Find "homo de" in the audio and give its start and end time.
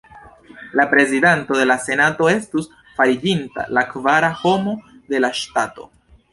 4.43-5.25